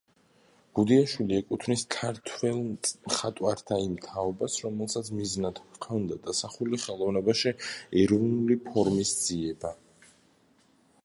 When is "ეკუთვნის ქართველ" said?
1.41-2.57